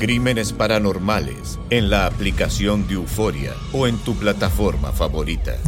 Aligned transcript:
Crímenes 0.00 0.54
Paranormales 0.54 1.58
en 1.68 1.90
la 1.90 2.06
aplicación 2.06 2.88
de 2.88 2.94
Euforia 2.94 3.52
o 3.70 3.86
en 3.86 3.98
tu 3.98 4.14
plataforma 4.14 4.92
favorita. 4.92 5.58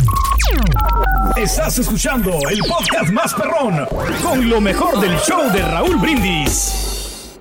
Estás 1.37 1.79
escuchando 1.79 2.31
el 2.49 2.61
podcast 2.61 3.13
más 3.13 3.35
perrón 3.35 3.87
con 4.23 4.49
lo 4.49 4.59
mejor 4.59 4.99
del 5.03 5.15
show 5.19 5.53
de 5.53 5.61
Raúl 5.61 5.97
Brindis. 5.99 7.39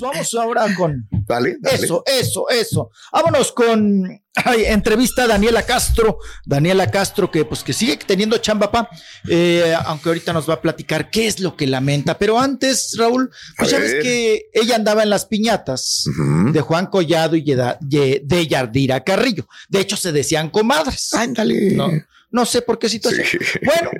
Vamos 0.00 0.34
ahora 0.34 0.66
con 0.76 1.08
Dale, 1.34 1.56
dale. 1.60 1.76
eso, 1.76 2.02
eso, 2.06 2.48
eso. 2.48 2.90
Vámonos 3.12 3.52
con 3.52 4.20
ay, 4.34 4.64
entrevista 4.66 5.24
a 5.24 5.26
Daniela 5.26 5.62
Castro. 5.62 6.18
Daniela 6.44 6.90
Castro, 6.90 7.30
que 7.30 7.44
pues 7.44 7.62
que 7.62 7.72
sigue 7.72 7.96
teniendo 7.96 8.38
chamba, 8.38 8.70
pa, 8.70 8.88
eh, 9.28 9.74
aunque 9.86 10.08
ahorita 10.08 10.32
nos 10.32 10.48
va 10.48 10.54
a 10.54 10.60
platicar 10.60 11.10
qué 11.10 11.26
es 11.26 11.40
lo 11.40 11.56
que 11.56 11.66
lamenta. 11.66 12.18
Pero 12.18 12.38
antes, 12.38 12.94
Raúl, 12.98 13.30
pues 13.58 13.68
A 13.72 13.72
ya 13.72 13.78
ves 13.80 13.94
que 14.02 14.46
ella 14.52 14.76
andaba 14.76 15.02
en 15.02 15.10
las 15.10 15.26
piñatas 15.26 16.04
de 16.52 16.60
Juan 16.60 16.86
Collado 16.86 17.36
y 17.36 17.42
de 17.44 18.46
Yardira 18.48 19.02
Carrillo. 19.04 19.46
De 19.68 19.80
hecho, 19.80 19.96
se 19.96 20.12
decían 20.12 20.50
comadres. 20.50 21.12
Ándale. 21.14 21.72
No, 21.72 21.90
no 22.30 22.46
sé 22.46 22.62
por 22.62 22.78
qué 22.78 22.88
situación. 22.88 23.26
Sí. 23.30 23.36
Bueno, 23.62 23.90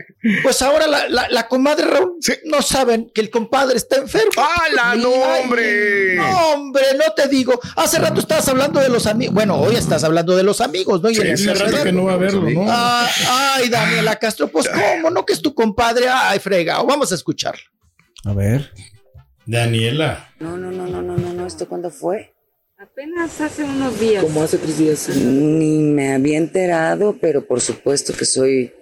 pues 0.43 0.63
ahora 0.63 0.87
la, 0.87 1.07
la, 1.09 1.29
la 1.29 1.49
comadre 1.49 1.85
Raúl 1.85 2.15
Sí. 2.23 2.33
no 2.45 2.63
saben 2.63 3.11
que 3.15 3.21
el 3.21 3.29
compadre 3.29 3.77
está 3.77 3.97
enfermo. 3.97 4.33
¡Hala, 4.37 4.95
no, 4.95 5.11
hombre! 5.11 6.15
No, 6.17 6.53
hombre, 6.53 6.83
no 6.97 7.13
te 7.15 7.22
digo. 7.29 7.59
Hace 7.77 7.99
rato 7.99 8.21
estabas 8.21 8.49
hablando 8.49 8.81
de 8.81 8.89
los 8.89 9.07
amigos. 9.07 9.35
Bueno, 9.35 9.61
hoy 9.61 9.77
estás 9.77 10.05
hablando 10.05 10.37
de 10.37 10.43
los 10.43 10.61
amigos, 10.61 11.03
¿no? 11.03 11.11
Y 11.11 11.15
Sí, 11.15 11.23
el 11.23 11.39
sí, 11.39 11.47
radar. 11.49 11.83
que 11.85 11.93
no 11.93 12.05
va 12.05 12.15
a 12.15 12.17
verlo, 12.17 12.49
¿no? 12.51 12.65
Ah, 12.69 13.09
ay, 13.29 13.69
Daniela 13.69 14.17
Castro, 14.17 14.49
pues 14.49 14.69
cómo, 14.69 15.11
¿no? 15.11 15.25
Que 15.27 15.33
es 15.33 15.43
tu 15.43 15.55
compadre. 15.55 16.07
Ay, 16.09 16.39
fregado. 16.39 16.87
Vamos 16.87 17.13
a 17.13 17.15
escuchar. 17.15 17.57
A 18.25 18.33
ver. 18.33 18.71
Daniela. 19.47 20.33
No, 20.39 20.57
no, 20.57 20.71
no, 20.71 20.87
no, 20.87 21.03
no, 21.03 21.17
no, 21.17 21.33
no, 21.33 21.47
¿esto 21.47 21.69
cuándo 21.69 21.91
fue? 21.91 22.33
Apenas 22.79 23.41
hace 23.41 23.65
unos 23.65 23.99
días. 24.01 24.23
Como 24.25 24.43
hace 24.43 24.59
tres 24.59 24.79
días. 24.79 25.09
Ni 25.09 25.79
me 25.79 26.13
había 26.15 26.39
enterado, 26.39 27.17
pero 27.21 27.47
por 27.47 27.61
supuesto 27.61 28.13
que 28.13 28.25
soy 28.25 28.73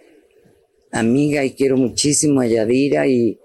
amiga 0.93 1.45
y 1.45 1.53
quiero 1.55 1.77
muchísimo 1.77 2.41
a 2.41 2.47
Yadira 2.47 3.07
y, 3.07 3.39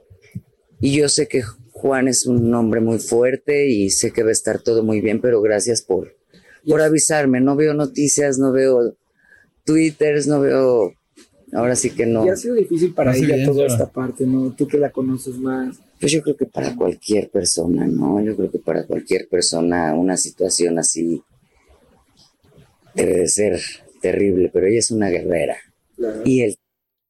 y 0.82 0.92
yo 0.98 1.08
sé 1.10 1.28
que 1.28 1.44
Juan 1.76 2.08
es 2.08 2.26
un 2.26 2.54
hombre 2.54 2.80
muy 2.80 3.00
fuerte 3.00 3.68
y 3.68 3.90
sé 3.90 4.12
que 4.12 4.24
va 4.24 4.30
a 4.30 4.32
estar 4.32 4.62
todo 4.62 4.82
muy 4.82 5.02
bien, 5.02 5.20
pero 5.20 5.42
gracias 5.42 5.82
por, 5.82 6.16
por 6.66 6.82
avisarme. 6.82 7.42
No 7.42 7.58
veo 7.58 7.74
noticias, 7.74 8.40
no 8.40 8.54
veo 8.54 8.96
twitters, 9.66 10.26
no 10.26 10.40
veo... 10.40 10.94
Ahora 11.52 11.76
sí 11.76 11.90
que 11.92 12.06
no. 12.06 12.26
Y 12.26 12.30
ha 12.30 12.36
sido 12.36 12.56
difícil 12.56 12.94
para 12.94 13.16
ella 13.16 13.46
toda 13.46 13.68
esta 13.68 13.90
parte, 13.90 14.26
¿no? 14.26 14.54
Tú 14.54 14.68
que 14.68 14.78
la 14.78 14.90
conoces 14.90 15.38
más. 15.38 15.78
Pues 16.00 16.12
yo 16.12 16.22
creo 16.22 16.36
que 16.36 16.46
para 16.46 16.76
cualquier 16.76 17.30
persona, 17.30 17.86
¿no? 17.86 18.22
Yo 18.22 18.36
creo 18.36 18.52
que 18.52 18.60
para 18.60 18.86
cualquier 18.86 19.28
persona 19.30 19.94
una 19.94 20.18
situación 20.18 20.80
así 20.80 21.22
debe 22.94 23.20
de 23.20 23.28
ser 23.28 23.62
terrible, 24.02 24.50
pero 24.52 24.68
ella 24.68 24.80
es 24.80 24.92
una 24.92 25.10
guerrera. 25.10 25.58
Y 26.26 26.42
él 26.42 26.58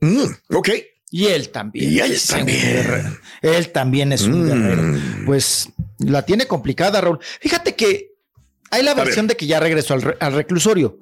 Mm, 0.01 0.55
ok. 0.55 0.69
Y 1.11 1.25
él 1.27 1.49
también. 1.49 1.91
Y 1.91 1.99
él 1.99 2.11
es 2.11 2.29
un 2.29 2.37
también. 2.37 2.61
guerrero. 2.61 3.17
Él 3.41 3.71
también 3.71 4.11
es 4.11 4.23
un 4.23 4.43
Mm. 4.43 4.47
guerrero. 4.47 4.99
Pues 5.25 5.69
la 5.99 6.23
tiene 6.23 6.45
complicada, 6.47 6.99
Raúl. 7.01 7.19
Fíjate 7.39 7.75
que 7.75 8.11
hay 8.71 8.83
la 8.83 8.93
ver. 8.95 9.05
versión 9.05 9.27
de 9.27 9.37
que 9.37 9.45
ya 9.45 9.59
regresó 9.59 9.93
al, 9.93 10.01
re- 10.01 10.17
al 10.19 10.33
reclusorio. 10.33 10.99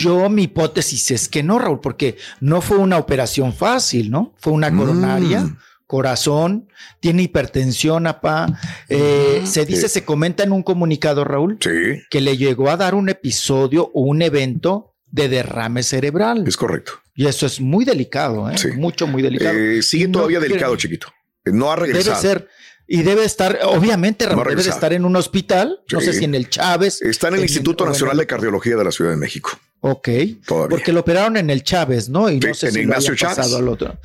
Yo, 0.00 0.30
mi 0.30 0.44
hipótesis 0.44 1.10
es 1.10 1.28
que 1.28 1.42
no, 1.42 1.58
Raúl, 1.58 1.80
porque 1.80 2.16
no 2.40 2.60
fue 2.62 2.78
una 2.78 2.96
operación 2.96 3.52
fácil, 3.52 4.10
¿no? 4.10 4.32
Fue 4.38 4.52
una 4.52 4.74
coronaria. 4.74 5.40
Mm. 5.40 5.58
Corazón, 5.86 6.68
tiene 7.00 7.24
hipertensión, 7.24 8.06
apá. 8.06 8.58
Eh, 8.88 9.42
se 9.44 9.66
dice, 9.66 9.90
se 9.90 10.06
comenta 10.06 10.42
en 10.42 10.52
un 10.52 10.62
comunicado, 10.62 11.22
Raúl, 11.24 11.58
Sí, 11.60 12.00
que 12.08 12.22
le 12.22 12.38
llegó 12.38 12.70
a 12.70 12.78
dar 12.78 12.94
un 12.94 13.10
episodio 13.10 13.90
o 13.92 14.00
un 14.02 14.22
evento 14.22 14.94
de 15.10 15.28
derrame 15.28 15.82
cerebral. 15.82 16.44
es 16.48 16.56
correcto. 16.56 16.92
Y 17.14 17.26
eso 17.26 17.46
es 17.46 17.60
muy 17.60 17.84
delicado, 17.84 18.48
¿eh? 18.50 18.56
Sí. 18.58 18.68
Mucho, 18.68 19.06
muy 19.06 19.22
delicado. 19.22 19.56
Eh, 19.56 19.82
sigue 19.82 20.06
No 20.06 20.12
todavía 20.12 20.38
quiere- 20.38 20.54
delicado, 20.54 20.76
chiquito. 20.76 21.08
No 21.44 21.70
ha 21.70 21.76
Debe 21.76 21.88
regresado. 21.88 22.20
ser. 22.22 22.48
Y 22.86 23.02
debe 23.02 23.24
estar, 23.24 23.58
obviamente, 23.64 24.26
No 24.26 24.42
debe 24.44 24.60
estar 24.62 24.92
en 24.92 25.04
un 25.04 25.16
hospital. 25.16 25.80
No 25.92 26.00
sé 26.00 26.12
si 26.12 26.24
en 26.24 26.34
el 26.34 26.48
Chávez. 26.50 27.00
Está 27.02 27.28
en 27.28 27.34
el 27.34 27.40
en- 27.40 27.44
Instituto 27.44 27.84
Nacional 27.86 28.14
el- 28.14 28.18
de 28.20 28.26
Cardiología 28.26 28.76
de 28.76 28.84
la 28.84 28.90
Ciudad 28.90 29.10
de 29.12 29.16
México. 29.16 29.50
Ok. 29.80 30.08
Todavía. 30.46 30.68
Porque 30.76 30.92
lo 30.92 31.00
operaron 31.00 31.36
en 31.36 31.48
el 31.50 31.62
Chávez, 31.64 32.08
¿no? 32.08 32.28
Y 32.30 32.38
no 32.38 32.52
Sí, 32.54 32.60
sé 32.60 32.66
en 32.68 32.72
si 32.74 32.80
Ignacio 32.80 33.10
lo 33.10 33.16
Chávez. 33.16 33.36
pasado 33.36 33.56
al 33.58 33.68
otro. 33.68 33.98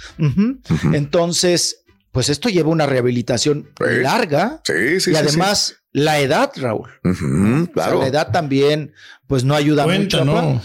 Entonces, 0.94 1.84
pues 2.18 2.30
esto 2.30 2.50
lleva 2.50 2.70
una 2.70 2.88
rehabilitación 2.88 3.70
Sí. 3.78 4.02
larga. 4.02 4.60
Sí, 4.64 4.74
sí, 5.00 5.12
y 5.12 5.14
sí, 5.14 5.16
además, 5.16 5.76
la 5.92 6.20
edad, 6.20 6.52
Raúl. 6.56 6.90
O 7.04 7.14
sea, 7.14 7.68
claro. 7.72 8.00
la 8.00 8.08
edad 8.08 8.32
también, 8.32 8.92
pues 9.28 9.44
no 9.44 9.54
ayuda 9.54 9.84
Cuenta, 9.84 10.24
mucho. 10.24 10.26
¿no? 10.26 10.60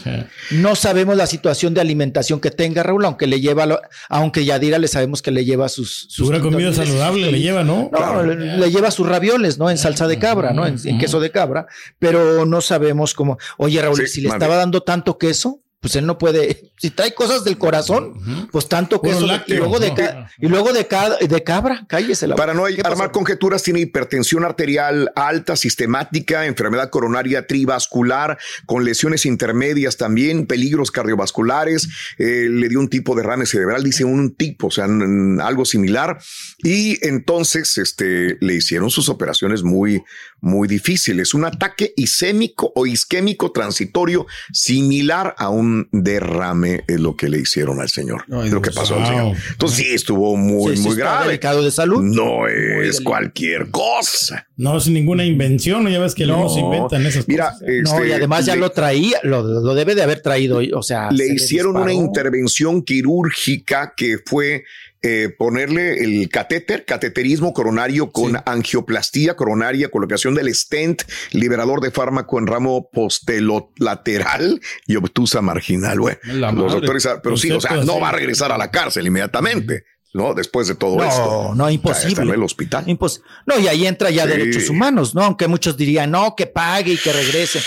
¿no? 0.52 0.74
Sabemos 0.76 1.14
la 1.14 1.26
situación 1.26 1.74
de 1.74 1.82
alimentación 1.82 2.40
que 2.40 2.50
tenga 2.50 2.82
Raúl, 2.82 3.04
aunque 3.04 3.26
le 3.26 3.38
lleva, 3.42 3.66
lo- 3.66 3.82
aunque 4.08 4.46
Yadira 4.46 4.78
le 4.78 4.88
sabemos 4.88 5.20
que 5.20 5.30
le 5.30 5.44
lleva 5.44 5.68
sus, 5.68 6.06
sus 6.08 6.28
Pura 6.28 6.40
comida 6.40 6.72
saludable 6.72 7.30
le 7.30 7.40
lleva, 7.40 7.64
¿no? 7.64 7.90
No, 7.92 8.22
le, 8.22 8.56
le 8.56 8.70
lleva 8.70 8.90
sus 8.90 9.06
ravioles, 9.06 9.58
¿no? 9.58 9.68
En 9.68 9.76
salsa 9.76 10.06
de 10.08 10.18
cabra, 10.18 10.54
¿no? 10.54 10.66
En, 10.66 10.76
en 10.82 10.96
queso 10.98 11.20
de 11.20 11.30
cabra, 11.30 11.66
pero 11.98 12.46
no 12.46 12.62
sabemos 12.62 13.12
cómo. 13.12 13.36
Oye, 13.58 13.82
Raúl, 13.82 13.98
Sí, 13.98 14.06
si 14.06 14.20
le 14.22 14.30
estaba 14.30 14.56
dando 14.56 14.82
tanto 14.82 15.18
queso, 15.18 15.60
pues 15.82 15.94
él 15.96 16.06
no 16.06 16.16
puede. 16.16 16.70
Si 16.82 16.90
trae 16.90 17.14
cosas 17.14 17.44
del 17.44 17.58
corazón, 17.58 18.48
pues 18.50 18.68
tanto 18.68 19.00
de- 19.00 19.40
y 19.46 19.52
luego 19.54 19.78
de, 19.78 19.90
¿no? 19.90 19.94
ca- 19.94 20.28
y 20.36 20.48
luego 20.48 20.72
de, 20.72 20.88
ca- 20.88 21.16
de 21.16 21.44
cabra, 21.44 21.84
cállese 21.88 22.26
la 22.26 22.34
Para 22.34 22.54
no 22.54 22.64
armar 22.82 23.12
conjeturas, 23.12 23.62
tiene 23.62 23.78
hipertensión 23.78 24.44
arterial 24.44 25.12
alta, 25.14 25.54
sistemática, 25.54 26.44
enfermedad 26.46 26.90
coronaria 26.90 27.46
trivascular, 27.46 28.36
con 28.66 28.84
lesiones 28.84 29.26
intermedias 29.26 29.96
también, 29.96 30.48
peligros 30.48 30.90
cardiovasculares, 30.90 31.88
eh, 32.18 32.48
le 32.50 32.68
dio 32.68 32.80
un 32.80 32.88
tipo 32.88 33.14
de 33.14 33.22
derrame 33.22 33.46
cerebral, 33.46 33.84
dice 33.84 34.04
un 34.04 34.34
tipo, 34.34 34.66
o 34.66 34.70
sea, 34.72 34.86
algo 34.86 35.64
similar. 35.64 36.18
Y 36.64 36.98
entonces 37.06 37.78
este, 37.78 38.38
le 38.40 38.54
hicieron 38.56 38.90
sus 38.90 39.08
operaciones 39.08 39.62
muy, 39.62 40.02
muy 40.42 40.68
difícil. 40.68 41.18
Es 41.20 41.32
un 41.32 41.44
ataque 41.46 41.94
isquémico 41.96 42.70
o 42.76 42.84
isquémico 42.86 43.50
transitorio 43.52 44.26
similar 44.52 45.34
a 45.38 45.48
un 45.48 45.88
derrame, 45.92 46.84
es 46.86 47.00
lo 47.00 47.16
que 47.16 47.28
le 47.28 47.38
hicieron 47.38 47.80
al 47.80 47.88
señor, 47.88 48.24
Ay, 48.30 48.50
lo 48.50 48.60
que 48.60 48.70
pasó 48.70 48.96
al 48.96 49.06
señor. 49.06 49.36
Entonces 49.52 49.78
sí 49.78 49.94
estuvo 49.94 50.36
muy, 50.36 50.76
Sí, 50.76 50.82
sí 50.82 50.88
muy 50.88 50.96
grave. 50.96 51.26
delicado 51.28 51.62
de 51.62 51.70
salud. 51.70 52.02
No 52.02 52.46
es 52.48 53.00
cualquier 53.00 53.70
cosa. 53.70 54.46
No 54.56 54.76
es 54.76 54.86
ninguna 54.88 55.24
invención, 55.24 55.84
¿no? 55.84 55.90
ya 55.90 55.98
ves 56.00 56.14
que 56.14 56.26
luego 56.26 56.48
se 56.52 56.60
inventan 56.60 57.06
esas 57.06 57.26
Mira, 57.26 57.52
cosas. 57.52 57.62
no, 57.62 57.68
y 58.00 58.02
este, 58.08 58.14
además 58.14 58.44
ya 58.46 58.54
le- 58.54 58.60
lo 58.60 58.70
traía, 58.70 59.18
lo, 59.22 59.42
lo 59.42 59.74
debe 59.74 59.94
de 59.94 60.02
haber 60.02 60.20
traído, 60.20 60.60
o 60.74 60.82
sea. 60.82 61.10
le 61.10 61.26
se 61.28 61.34
hicieron 61.34 61.76
una 61.76 61.92
intervención 61.92 62.82
quirúrgica 62.82 63.94
que 63.96 64.18
fue 64.24 64.64
eh, 65.02 65.34
ponerle 65.36 66.04
el 66.04 66.28
catéter, 66.28 66.84
cateterismo 66.84 67.52
coronario 67.52 68.10
con 68.12 68.38
angioplastía 68.46 69.34
coronaria, 69.34 69.90
colocación 69.90 70.34
del 70.34 70.54
stent, 70.54 71.02
liberador 71.32 71.80
de 71.80 71.90
fármaco 71.90 72.38
en 72.38 72.46
ramo 72.46 72.88
postelolateral 72.92 74.60
y 74.86 74.96
obtusa 74.96 75.42
marginal. 75.42 75.98
güey. 76.00 76.16
La 76.24 76.52
Los 76.52 76.66
madre. 76.66 76.72
doctores, 76.80 77.08
pero 77.22 77.36
sí, 77.36 77.50
o 77.50 77.60
sea, 77.60 77.82
no 77.84 78.00
va 78.00 78.10
a 78.10 78.12
regresar 78.12 78.52
a 78.52 78.58
la 78.58 78.70
cárcel 78.70 79.06
inmediatamente, 79.06 79.84
¿no? 80.14 80.34
Después 80.34 80.68
de 80.68 80.74
todo 80.74 80.96
No, 80.96 81.04
esto. 81.04 81.52
no, 81.54 81.64
O 81.64 81.66
sea, 81.66 81.72
imposible. 81.72 82.08
está 82.10 82.22
en 82.22 82.28
el 82.30 82.42
hospital. 82.42 82.84
Impos- 82.86 83.22
no, 83.46 83.58
y 83.58 83.66
ahí 83.68 83.86
entra 83.86 84.10
ya 84.10 84.24
Sí. 84.24 84.28
derechos 84.30 84.68
humanos, 84.68 85.14
¿no? 85.14 85.22
Aunque 85.24 85.48
muchos 85.48 85.76
dirían, 85.76 86.10
no, 86.10 86.34
que 86.36 86.46
pague 86.46 86.92
y 86.92 86.96
que 86.98 87.12
regrese. 87.12 87.60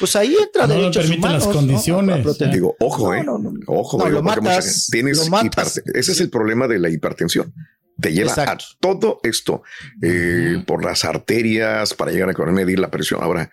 Pues 0.00 0.16
ahí 0.16 0.34
entra 0.40 0.66
No 0.66 0.74
le 0.74 0.80
derechos 0.80 0.96
permiten 1.04 1.18
humanos. 1.20 1.38
las 1.46 1.46
¿no? 1.48 1.60
condiciones. 1.60 2.38
Digo, 2.52 2.76
ojo, 2.80 3.14
eh. 3.14 3.24
Ojo, 3.66 3.98
No, 3.98 4.04
digo, 4.06 4.18
lo 4.18 4.24
porque 4.24 4.40
mucha 4.40 4.56
matas, 4.56 4.88
tienes 4.90 5.18
lo 5.18 5.26
matas. 5.30 5.80
Ese 5.94 6.12
es 6.12 6.20
el 6.20 6.30
problema 6.30 6.66
de 6.66 6.78
la 6.80 6.88
hipertensión. 6.90 7.54
Te 8.00 8.12
lleva 8.12 8.30
Exacto. 8.30 8.64
a 8.74 8.78
todo 8.80 9.20
esto 9.22 9.62
eh, 10.02 10.64
por 10.66 10.84
las 10.84 11.04
arterias 11.04 11.94
para 11.94 12.10
llegar 12.10 12.28
a 12.36 12.50
medir 12.50 12.80
la 12.80 12.90
presión. 12.90 13.22
Ahora, 13.22 13.52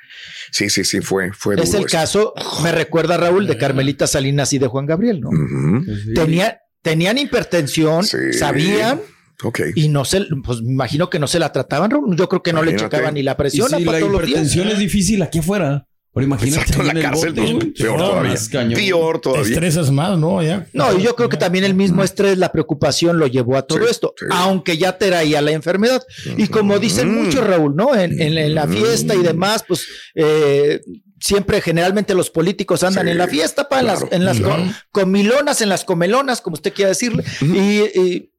sí, 0.51 0.67
sí, 0.71 0.83
sí, 0.83 0.99
fue, 1.01 1.31
fue 1.31 1.53
Es 1.61 1.75
el 1.75 1.81
esto. 1.81 1.91
caso, 1.91 2.33
me 2.63 2.71
recuerda 2.71 3.17
Raúl, 3.17 3.45
de 3.45 3.55
Carmelita 3.59 4.07
Salinas 4.07 4.51
y 4.53 4.57
de 4.57 4.65
Juan 4.65 4.87
Gabriel, 4.87 5.21
¿no? 5.21 5.29
Ujú. 5.29 5.85
Tenía, 6.15 6.59
tenían 6.81 7.17
hipertensión, 7.17 8.03
Sí. 8.03 8.17
sabían, 8.33 9.01
Ok. 9.43 9.59
y 9.75 9.89
no 9.89 10.05
se, 10.05 10.25
pues 10.43 10.61
me 10.61 10.71
imagino 10.71 11.09
que 11.09 11.19
no 11.19 11.27
se 11.27 11.39
la 11.39 11.51
trataban, 11.51 11.89
Raúl. 11.91 12.15
Yo 12.15 12.27
creo 12.29 12.43
que 12.43 12.53
no 12.53 12.61
le 12.63 12.71
Imagínate. 12.71 12.95
checaban 12.97 13.13
ni 13.15 13.23
la 13.23 13.31
Y 13.33 13.35
presión 13.35 13.69
si 13.69 13.75
a 13.75 13.79
la 13.79 13.99
hipertensión 13.99 14.67
es 14.69 14.79
difícil 14.79 15.21
aquí 15.21 15.39
afuera. 15.39 15.87
Ahora 16.13 16.25
imagínate 16.25 16.59
Exacto, 16.63 16.81
en 16.81 16.87
la 16.87 16.93
el 16.93 17.01
cárcel, 17.01 17.29
bote, 17.33 17.53
pues, 17.53 17.65
peor 17.77 17.97
No, 17.97 18.09
todavía. 18.09 18.35
Peor 18.75 19.15
Te 19.15 19.21
todavía. 19.21 19.49
estresas 19.53 19.91
más, 19.91 20.17
¿no? 20.19 20.43
Ya. 20.43 20.67
No, 20.73 20.97
y 20.99 21.01
yo 21.03 21.15
creo 21.15 21.29
que 21.29 21.37
también 21.37 21.63
el 21.63 21.73
mismo 21.73 22.03
estrés, 22.03 22.37
la 22.37 22.51
preocupación 22.51 23.17
lo 23.17 23.27
llevó 23.27 23.55
a 23.55 23.61
todo 23.61 23.79
Sí, 23.79 23.85
esto, 23.89 24.13
sí. 24.19 24.25
aunque 24.29 24.77
ya 24.77 24.97
traía 24.97 25.41
la 25.41 25.51
enfermedad. 25.51 26.03
Y 26.35 26.47
como 26.47 26.79
dicen 26.79 27.09
Mm. 27.15 27.23
muchos, 27.23 27.47
Raúl, 27.47 27.77
¿no? 27.77 27.95
En, 27.95 28.21
en- 28.21 28.37
en 28.37 28.53
la 28.53 28.67
fiesta 28.67 29.15
y 29.15 29.23
demás, 29.23 29.63
pues 29.65 29.87
eh, 30.13 30.81
siempre, 31.21 31.61
generalmente 31.61 32.13
los 32.13 32.29
políticos 32.29 32.83
andan 32.83 33.05
Sí, 33.05 33.11
en 33.11 33.17
la 33.17 33.27
fiesta, 33.27 33.69
pa, 33.69 33.79
en 33.79 33.85
claro, 33.85 34.01
las, 34.01 34.11
en 34.11 34.25
las 34.25 34.37
comilonas, 34.91 35.61
en 35.61 35.69
las 35.69 35.85
comelonas, 35.85 36.41
como 36.41 36.55
usted 36.55 36.73
quiera 36.73 36.89
decirle. 36.89 37.23
y, 37.41 37.99
y, 37.99 38.31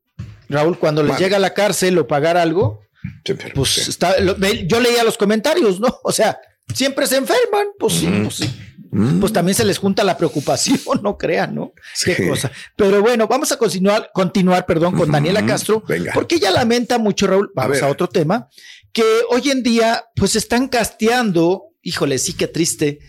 Raúl, 0.48 0.78
cuando 0.78 1.02
les 1.02 1.18
llega 1.18 1.38
a 1.38 1.40
la 1.40 1.54
cárcel 1.54 1.96
o 1.98 2.06
pagar 2.06 2.36
algo, 2.36 2.80
Sí, 3.24 3.34
pero- 3.34 3.54
pues 3.54 3.70
sí. 3.70 3.90
está, 3.90 4.20
lo- 4.20 4.36
yo 4.38 4.80
leía 4.80 5.02
los 5.04 5.16
comentarios, 5.16 5.80
¿no? 5.80 5.88
O 6.04 6.12
sea, 6.12 6.38
siempre 6.74 7.06
se 7.06 7.16
enferman, 7.16 7.68
pues 7.78 7.94
sí, 7.94 8.06
pues 8.22 8.34
sí. 8.36 8.50
Mm. 8.94 9.20
Pues 9.20 9.32
también 9.32 9.54
se 9.54 9.64
les 9.64 9.78
junta 9.78 10.04
la 10.04 10.18
preocupación, 10.18 10.78
no 11.02 11.16
crean, 11.16 11.54
¿no? 11.54 11.72
Sí. 11.94 12.12
Qué 12.14 12.28
cosa. 12.28 12.52
Pero 12.76 13.00
bueno, 13.00 13.26
vamos 13.26 13.50
a 13.50 13.56
continuar, 13.56 14.10
continuar, 14.12 14.66
perdón, 14.66 14.94
con. 14.96 15.10
Daniela 15.10 15.44
Castro, 15.46 15.82
Venga. 15.88 16.12
porque 16.12 16.34
ella 16.34 16.50
lamenta 16.50 16.98
mucho, 16.98 17.26
Raúl, 17.26 17.50
vamos 17.54 17.72
ver. 17.72 17.84
a, 17.84 17.88
otro 17.88 18.08
tema, 18.08 18.48
que 18.92 19.02
hoy 19.30 19.50
en 19.50 19.62
día, 19.62 20.04
pues 20.14 20.36
están 20.36 20.68
casteando, 20.68 21.71
híjole, 21.82 22.18
sí 22.18 22.34
que 22.34 22.46
triste, 22.46 23.00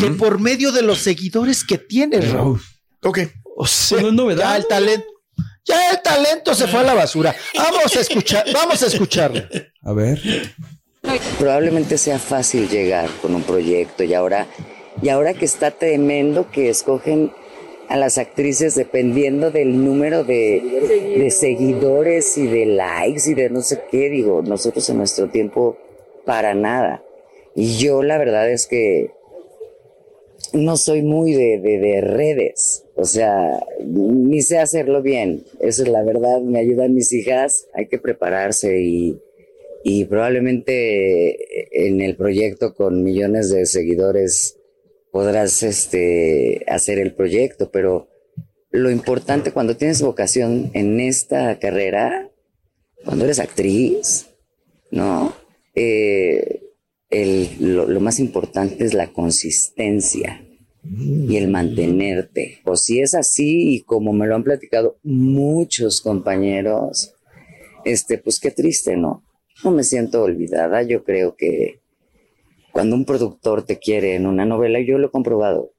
que 0.00 0.10
por 0.10 0.40
medio 0.40 0.72
de 0.72 0.82
los 0.82 0.98
seguidores 0.98 1.64
que 1.64 1.78
tiene, 1.78 2.20
Raúl. 2.20 2.60
Ok. 3.02 3.20
O 3.56 3.66
sea, 3.66 4.00
no 4.00 4.08
es 4.08 4.14
novedad. 4.14 4.44
ya 4.44 4.56
el 4.56 4.66
talento, 4.66 5.06
ya 5.64 5.90
el 5.90 6.02
talento 6.02 6.54
se 6.54 6.66
fue 6.66 6.80
a 6.80 6.82
la 6.82 6.94
basura. 6.94 7.34
Vamos 7.56 7.96
a 7.96 8.00
escuchar, 8.00 8.44
vamos 8.52 8.82
a 8.82 8.86
escucharlo. 8.86 9.42
A 9.82 9.92
ver. 9.92 10.20
Probablemente 11.38 11.98
sea 11.98 12.18
fácil 12.18 12.68
llegar 12.68 13.08
con 13.22 13.34
un 13.34 13.42
proyecto 13.42 14.02
y 14.02 14.12
ahora, 14.14 14.46
y 15.00 15.08
ahora 15.08 15.34
que 15.34 15.44
está 15.44 15.70
tremendo 15.70 16.50
que 16.50 16.68
escogen 16.68 17.32
a 17.88 17.96
las 17.96 18.18
actrices 18.18 18.74
dependiendo 18.74 19.52
del 19.52 19.84
número 19.84 20.24
de, 20.24 21.16
de 21.18 21.30
seguidores 21.30 22.36
y 22.36 22.48
de 22.48 22.66
likes 22.66 23.30
y 23.30 23.34
de 23.34 23.48
no 23.50 23.62
sé 23.62 23.84
qué, 23.90 24.10
digo, 24.10 24.42
nosotros 24.42 24.88
en 24.90 24.98
nuestro 24.98 25.28
tiempo 25.28 25.78
para 26.24 26.54
nada. 26.54 27.02
Yo 27.56 28.02
la 28.02 28.18
verdad 28.18 28.50
es 28.50 28.66
que 28.66 29.10
no 30.52 30.76
soy 30.76 31.02
muy 31.02 31.32
de, 31.32 31.58
de, 31.58 31.78
de 31.78 32.00
redes, 32.02 32.84
o 32.94 33.04
sea, 33.04 33.58
ni 33.82 34.42
sé 34.42 34.58
hacerlo 34.58 35.02
bien, 35.02 35.44
esa 35.60 35.82
es 35.82 35.88
la 35.88 36.02
verdad, 36.02 36.40
me 36.40 36.58
ayudan 36.58 36.94
mis 36.94 37.12
hijas, 37.12 37.66
hay 37.74 37.88
que 37.88 37.98
prepararse 37.98 38.80
y, 38.80 39.18
y 39.84 40.04
probablemente 40.04 41.86
en 41.86 42.00
el 42.00 42.16
proyecto 42.16 42.74
con 42.74 43.02
millones 43.02 43.50
de 43.50 43.66
seguidores 43.66 44.58
podrás 45.10 45.62
este, 45.62 46.64
hacer 46.68 46.98
el 46.98 47.14
proyecto, 47.14 47.70
pero 47.70 48.08
lo 48.70 48.90
importante 48.90 49.52
cuando 49.52 49.76
tienes 49.76 50.02
vocación 50.02 50.70
en 50.74 51.00
esta 51.00 51.58
carrera, 51.58 52.30
cuando 53.04 53.24
eres 53.24 53.38
actriz, 53.38 54.26
¿no? 54.90 55.34
Eh, 55.74 56.65
el- 57.10 57.48
lo, 57.60 57.86
lo 57.86 58.00
más 58.00 58.18
importante 58.20 58.84
es 58.84 58.94
la 58.94 59.12
consistencia 59.12 60.42
y 60.84 61.36
el 61.36 61.48
mantenerte. 61.48 62.58
O 62.64 62.76
si 62.76 63.00
es 63.00 63.14
así, 63.14 63.74
y 63.74 63.80
como 63.82 64.12
me 64.12 64.26
lo 64.26 64.34
han 64.36 64.44
platicado 64.44 64.98
muchos 65.02 66.00
compañeros, 66.00 67.12
este, 67.84 68.18
pues 68.18 68.38
qué 68.40 68.50
triste, 68.50 68.96
¿no? 68.96 69.24
No 69.64 69.70
me 69.70 69.82
siento 69.84 70.22
olvidada. 70.22 70.82
Yo 70.82 71.02
creo 71.04 71.34
que 71.36 71.80
cuando 72.72 72.94
un 72.94 73.04
productor 73.04 73.64
te 73.64 73.78
quiere 73.78 74.14
en 74.14 74.26
una 74.26 74.44
novela, 74.44 74.78
yo 74.80 74.98
lo 74.98 75.08
he 75.08 75.10
comprobado. 75.10 75.72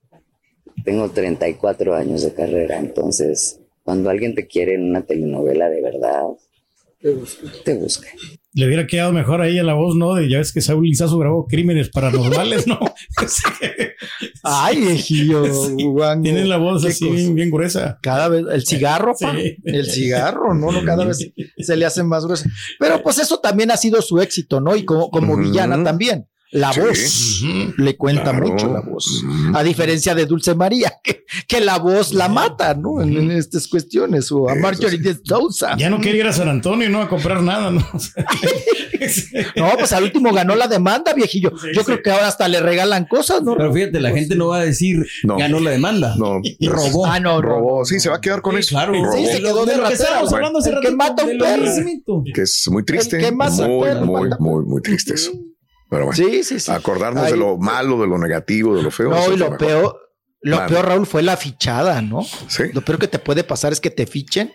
Tengo 0.84 1.10
34 1.10 1.96
años 1.96 2.24
de 2.24 2.34
carrera, 2.34 2.80
entonces 2.80 3.60
cuando 3.84 4.10
alguien 4.10 4.36
te 4.36 4.48
quiere 4.48 4.76
en 4.76 4.84
una 4.84 5.06
telenovela 5.06 5.70
de 5.70 5.82
verdad, 5.82 6.24
te 7.64 7.74
busca. 7.76 8.08
Le 8.54 8.66
hubiera 8.66 8.88
quedado 8.88 9.14
mejor 9.14 9.42
ahí 9.42 9.60
a 9.60 9.64
la 9.64 9.76
voz, 9.76 9.96
¿no? 9.96 10.16
De, 10.16 10.30
ya 10.30 10.40
ves 10.40 10.52
que 10.52 10.62
Saúl 10.62 10.86
Lizazo 10.86 11.20
grabó 11.20 11.46
Crímenes 11.46 11.90
Paranormales, 11.90 12.66
¿no? 12.66 12.80
Ay, 14.44 14.80
viejillo, 14.82 15.44
guango. 15.92 16.24
Tiene 16.24 16.46
la 16.46 16.58
voz 16.58 16.86
así 16.86 17.10
bien, 17.10 17.36
bien 17.36 17.52
gruesa. 17.52 18.00
Cada 18.02 18.30
vez, 18.30 18.46
el 18.52 18.66
cigarro, 18.66 19.14
pa. 19.20 19.36
Sí. 19.36 19.58
el 19.64 19.90
cigarro, 19.90 20.54
¿no? 20.54 20.72
no 20.72 20.84
cada 20.84 21.06
vez 21.06 21.32
se 21.58 21.78
le 21.78 21.86
hace 21.86 22.04
más 22.04 22.26
grueso. 22.26 22.46
Pero 22.80 23.04
pues 23.04 23.20
eso 23.20 23.40
también 23.40 23.72
ha 23.72 23.78
sido 23.78 24.02
su 24.02 24.20
éxito, 24.20 24.60
¿no? 24.60 24.76
Y 24.76 24.86
como, 24.86 25.38
villana 25.38 25.84
también. 25.84 26.28
La 26.52 26.72
Sí. 26.72 26.80
voz 26.80 27.42
le 27.78 27.98
cuenta 27.98 28.32
Claro. 28.32 28.48
mucho 28.48 28.72
la 28.72 28.80
voz. 28.80 29.24
A 29.54 29.64
diferencia 29.64 30.16
de 30.16 30.26
Dulce 30.26 30.56
María, 30.56 30.94
que, 31.04 31.26
que 31.48 31.60
la 31.60 31.78
voz 31.78 32.14
la 32.14 32.30
mata, 32.30 32.74
¿no? 32.74 33.02
En, 33.02 33.16
en 33.18 33.32
estas 33.32 33.68
cuestiones. 33.68 34.32
O 34.32 34.50
a 34.50 34.56
Marjorie 34.56 34.98
sí. 34.98 35.04
de 35.04 35.18
Sousa. 35.24 35.76
Ya 35.78 35.90
no 35.90 36.00
quería 36.00 36.22
ir 36.22 36.28
a 36.28 36.34
San 36.34 36.48
Antonio, 36.48 36.90
¿no? 36.90 37.02
A 37.02 37.10
comprar 37.10 37.42
nada, 37.42 37.70
¿no? 37.72 37.86
No, 39.56 39.70
pues 39.78 39.92
al 39.94 40.04
último 40.04 40.34
ganó 40.34 40.56
la 40.56 40.68
demanda, 40.68 41.14
viejillo. 41.14 41.52
Sí, 41.62 41.68
Yo 41.74 41.82
sí. 41.82 41.86
creo 41.86 42.02
que 42.02 42.12
ahora 42.12 42.28
hasta 42.28 42.48
le 42.48 42.60
regalan 42.60 43.06
cosas, 43.06 43.44
¿no? 43.44 43.56
Pero 43.56 43.72
fíjate, 43.74 44.00
la 44.00 44.12
gente 44.12 44.36
no 44.36 44.48
va 44.48 44.58
a 44.60 44.66
decir 44.66 45.06
No. 45.24 45.38
ganó 45.38 45.60
la 45.60 45.72
demanda. 45.72 46.16
No. 46.18 46.42
Robó. 46.62 47.06
Ah, 47.06 47.20
no, 47.20 47.42
Robó. 47.42 47.86
Sí, 47.86 48.00
se 48.00 48.10
va 48.10 48.16
a 48.18 48.22
quedar 48.22 48.42
con 48.42 48.54
Sí, 48.56 48.60
eso. 48.60 48.70
claro. 48.70 48.94
Robó. 48.94 49.12
Sí, 49.14 49.26
se 49.28 49.42
quedó 49.42 49.66
de 49.66 49.74
de 49.74 49.78
lo 49.82 49.88
que 49.88 49.94
estábamos 49.94 50.34
hablando 50.34 50.60
hace 50.60 50.74
que 50.82 50.92
mata 50.92 51.24
un 51.24 51.38
perro. 51.38 52.24
Que 52.34 52.42
es 52.42 52.68
muy 52.72 52.84
triste. 52.84 53.18
Que 53.18 53.32
más 53.32 53.58
muy, 53.60 53.84
perro 53.84 54.06
muy, 54.06 54.30
muy, 54.40 54.66
muy 54.66 54.82
triste 54.82 55.14
eso. 55.14 55.32
Pero 55.90 56.06
bueno, 56.08 56.16
Sí, 56.16 56.44
sí, 56.44 56.60
sí. 56.60 56.72
acordarnos 56.72 57.26
Ay. 57.26 57.32
de 57.32 57.38
lo 57.38 57.58
malo, 57.58 58.00
de 58.02 58.08
lo 58.08 58.18
negativo, 58.18 58.76
de 58.76 58.84
lo 58.84 58.92
feo. 58.92 59.10
No, 59.10 59.26
y 59.34 59.38
lo 59.38 59.46
mejor. 59.52 59.58
peor, 59.58 60.00
lo 60.42 60.66
peor, 60.68 60.86
Raúl, 60.86 61.06
fue 61.08 61.22
la 61.24 61.36
fichada, 61.38 62.02
¿no? 62.02 62.24
Sí. 62.48 62.64
Lo 62.74 62.82
peor 62.82 63.00
que 63.00 63.08
te 63.08 63.20
puede 63.20 63.44
pasar 63.44 63.72
es 63.74 63.80
que 63.80 63.90
te 63.90 64.06
fichen 64.06 64.52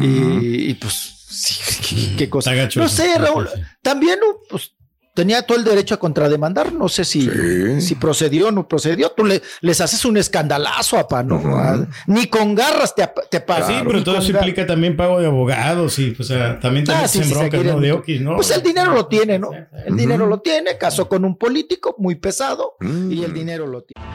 y, 0.00 0.70
y, 0.70 0.74
pues, 0.74 1.26
sí, 1.28 1.54
qué- 1.88 2.16
qué 2.18 2.30
cosa. 2.30 2.52
No 2.76 2.88
sé, 2.88 3.18
Raúl, 3.18 3.48
también, 3.82 4.18
¿no? 4.20 4.38
pues, 4.48 4.72
tenía 5.14 5.42
todo 5.42 5.58
el 5.58 5.64
derecho 5.64 5.94
a 5.94 5.98
contrademandar, 5.98 6.72
no 6.72 6.88
sé 6.88 7.04
si, 7.04 7.22
Sí. 7.22 7.80
si 7.80 7.94
procedió 7.96 8.48
o 8.48 8.50
no 8.50 8.66
procedió. 8.66 9.10
Tú 9.10 9.24
le- 9.24 9.42
les 9.60 9.80
haces 9.80 10.04
un 10.04 10.16
escandalazo, 10.16 10.98
apa, 10.98 11.22
¿no? 11.22 11.40
Ah, 11.56 11.86
Ni 12.06 12.26
con 12.26 12.54
garras 12.54 12.94
te, 12.94 13.08
te 13.30 13.40
pagan. 13.40 13.68
Sí, 13.68 13.74
pero 13.86 14.02
todo 14.02 14.18
eso 14.18 14.30
implica 14.30 14.66
también 14.66 14.96
pago 14.96 15.20
de 15.20 15.26
abogados 15.26 15.98
y, 15.98 16.12
pues, 16.12 16.30
o 16.30 16.34
sea, 16.34 16.58
también 16.60 16.84
te 16.86 16.92
Ah, 16.92 17.06
sí, 17.08 17.22
sí, 17.22 17.30
broncas, 17.30 17.50
quieren 17.50 17.74
¿no? 17.74 17.80
De. 17.80 17.92
Oquis, 17.92 18.20
¿no? 18.20 18.36
Pues 18.36 18.50
el 18.50 18.62
dinero 18.62 18.92
lo 18.94 19.06
tiene, 19.06 19.38
¿no? 19.38 19.50
El 19.86 19.96
dinero 19.96 20.26
lo 20.26 20.40
tiene, 20.40 20.78
casó 20.78 21.08
con 21.08 21.24
un 21.24 21.36
político 21.36 21.94
muy 21.98 22.14
pesado 22.14 22.76
y 22.80 23.22
el 23.24 23.32
dinero 23.34 23.66
lo 23.66 23.82
tiene. 23.82 24.06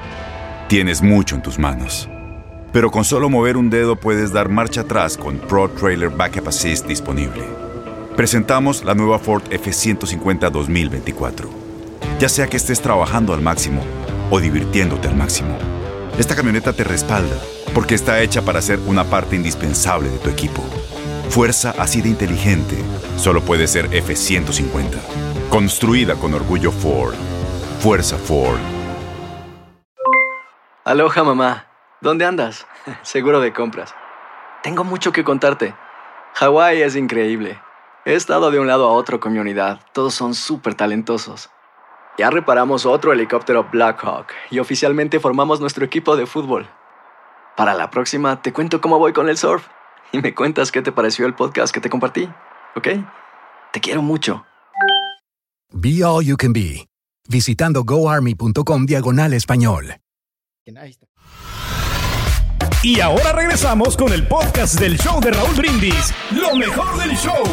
Tienes 0.68 1.02
mucho 1.02 1.36
en 1.36 1.42
tus 1.42 1.58
manos. 1.60 2.10
Pero 2.74 2.92
con 2.92 3.06
solo 3.06 3.30
mover 3.30 3.56
un 3.56 3.70
dedo 3.70 3.96
puedes 3.96 4.34
dar 4.34 4.50
marcha 4.50 4.82
atrás 4.82 5.18
con 5.18 5.38
Pro 5.38 5.70
Trailer 5.70 6.10
Backup 6.10 6.50
Assist 6.50 6.86
disponible. 6.86 7.44
Presentamos 8.18 8.84
la 8.84 8.96
nueva 8.96 9.20
Ford 9.20 9.44
F150 9.44 10.50
2024. 10.50 11.52
Ya 12.18 12.28
sea 12.28 12.48
que 12.48 12.58
estés 12.58 12.82
trabajando 12.82 13.32
al 13.32 13.44
máximo 13.44 13.84
o 14.32 14.40
divirtiéndote 14.40 15.08
al 15.08 15.16
máximo, 15.16 15.56
esta 16.18 16.36
camioneta 16.36 16.74
te 16.74 16.84
respalda 16.84 17.36
porque 17.76 17.94
está 17.94 18.20
hecha 18.22 18.42
para 18.42 18.60
ser 18.64 18.80
una 18.88 19.04
parte 19.04 19.36
indispensable 19.36 20.10
de 20.10 20.18
tu 20.18 20.32
equipo. 20.32 20.64
Fuerza 21.30 21.76
así 21.78 22.02
de 22.02 22.10
inteligente 22.10 22.76
solo 23.18 23.42
puede 23.42 23.68
ser 23.68 23.88
F150. 23.92 24.98
Construida 25.52 26.16
con 26.16 26.34
orgullo 26.34 26.72
Ford. 26.72 27.14
Fuerza 27.82 28.18
Ford. 28.18 28.58
Aloha 30.86 31.24
mamá. 31.24 31.68
¿Dónde 32.02 32.26
andas? 32.26 32.66
Seguro 33.04 33.42
de 33.42 33.54
compras. 33.54 33.94
Tengo 34.64 34.84
mucho 34.84 35.12
que 35.12 35.24
contarte. 35.24 35.76
Hawái 36.34 36.82
es 36.82 36.96
increíble. 36.96 37.60
He 38.08 38.16
estado 38.16 38.52
de 38.52 38.60
un 38.62 38.68
lado 38.68 38.88
a 38.88 38.94
otro 38.94 39.20
con 39.20 39.34
mi 39.34 39.40
unidad. 39.40 39.82
Todos 39.92 40.14
son 40.14 40.34
súper 40.34 40.76
talentosos. 40.76 41.50
Ya 42.18 42.30
reparamos 42.30 42.86
otro 42.86 43.12
helicóptero 43.12 43.68
Blackhawk 43.70 44.28
y 44.50 44.60
oficialmente 44.60 45.20
formamos 45.20 45.60
nuestro 45.60 45.84
equipo 45.84 46.16
de 46.16 46.26
fútbol. 46.26 46.70
Para 47.58 47.74
la 47.74 47.90
próxima 47.90 48.42
te 48.42 48.54
cuento 48.54 48.80
cómo 48.80 48.98
voy 48.98 49.12
con 49.12 49.28
el 49.28 49.38
surf 49.38 49.68
y 50.14 50.20
me 50.20 50.34
cuentas 50.34 50.72
qué 50.72 50.82
te 50.82 50.94
pareció 50.94 51.26
el 51.26 51.34
podcast 51.34 51.74
que 51.74 51.82
te 51.82 51.90
compartí, 51.90 52.30
¿ok? 52.78 52.88
Te 53.74 53.82
quiero 53.82 54.02
mucho. 54.02 54.46
Be 55.74 56.02
All 56.02 56.24
You 56.24 56.38
Can 56.38 56.54
Be, 56.54 56.88
visitando 57.28 57.84
goarmy.com 57.84 58.86
diagonal 58.86 59.34
español. 59.34 59.98
Y 62.84 63.02
ahora 63.02 63.34
regresamos 63.34 63.98
con 63.98 64.14
el 64.14 64.26
podcast 64.30 64.80
del 64.80 64.98
show 64.98 65.20
de 65.20 65.32
Raúl 65.32 65.56
Brindis, 65.56 66.14
lo 66.32 66.56
mejor 66.56 66.98
del 67.00 67.12
show. 67.18 67.44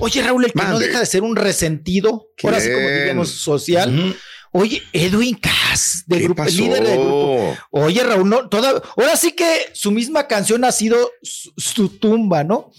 Oye, 0.00 0.22
Raúl, 0.22 0.44
el 0.44 0.52
que 0.52 0.62
no 0.62 0.78
deja 0.78 1.00
de 1.00 1.06
ser 1.06 1.22
un 1.22 1.36
resentido, 1.36 2.28
ahora 2.42 2.60
sí 2.60 2.70
como 2.72 2.88
diríamos 2.88 3.30
social. 3.30 4.16
Oye, 4.52 4.82
Edwin 4.92 5.36
Cass, 5.36 6.02
de 6.08 6.18
¿Qué 6.18 6.24
grupo, 6.24 6.42
pasó? 6.42 6.56
líder 6.56 6.82
del 6.82 6.98
grupo. 6.98 7.56
Oye, 7.70 8.02
Raúl, 8.02 8.28
no, 8.28 8.48
toda, 8.48 8.82
ahora 8.96 9.16
sí 9.16 9.30
que 9.30 9.70
su 9.74 9.92
misma 9.92 10.26
canción 10.26 10.64
ha 10.64 10.72
sido 10.72 11.12
su, 11.22 11.52
su 11.56 11.88
tumba, 11.88 12.42
¿no? 12.42 12.72